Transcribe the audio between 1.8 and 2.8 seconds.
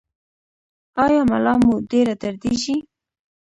ډیره دردیږي؟